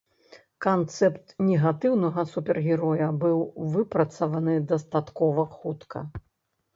Канцэпт 0.65 1.33
негатыўнага 1.49 2.23
супергероя 2.31 3.09
быў 3.23 3.37
выпрацаваны 3.73 4.55
дастаткова 4.73 5.45
хутка. 5.59 5.99